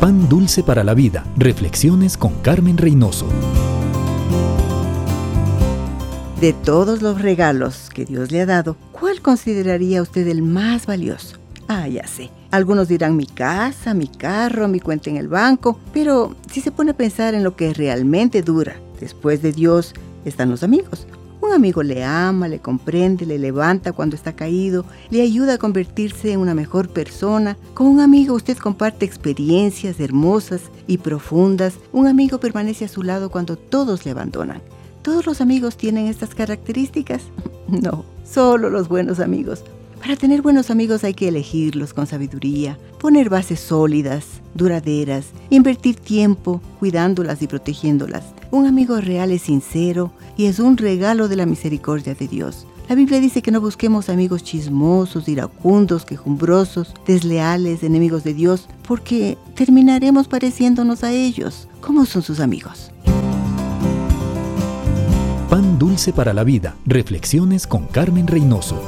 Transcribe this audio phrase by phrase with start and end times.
[0.00, 1.24] Pan dulce para la vida.
[1.36, 3.26] Reflexiones con Carmen Reynoso.
[6.40, 11.38] De todos los regalos que Dios le ha dado, ¿cuál consideraría usted el más valioso?
[11.66, 12.30] Ah, ya sé.
[12.52, 16.92] Algunos dirán mi casa, mi carro, mi cuenta en el banco, pero si se pone
[16.92, 19.94] a pensar en lo que realmente dura, después de Dios
[20.24, 21.08] están los amigos.
[21.40, 26.32] Un amigo le ama, le comprende, le levanta cuando está caído, le ayuda a convertirse
[26.32, 27.56] en una mejor persona.
[27.74, 31.74] Con un amigo usted comparte experiencias hermosas y profundas.
[31.92, 34.60] Un amigo permanece a su lado cuando todos le abandonan.
[35.02, 37.22] ¿Todos los amigos tienen estas características?
[37.68, 39.62] No, solo los buenos amigos.
[40.08, 46.62] Para tener buenos amigos hay que elegirlos con sabiduría, poner bases sólidas, duraderas, invertir tiempo
[46.78, 48.24] cuidándolas y protegiéndolas.
[48.50, 52.66] Un amigo real es sincero y es un regalo de la misericordia de Dios.
[52.88, 59.36] La Biblia dice que no busquemos amigos chismosos, iracundos, quejumbrosos, desleales, enemigos de Dios, porque
[59.54, 61.68] terminaremos pareciéndonos a ellos.
[61.82, 62.92] ¿Cómo son sus amigos?
[65.50, 66.76] Pan dulce para la vida.
[66.86, 68.80] Reflexiones con Carmen Reynoso.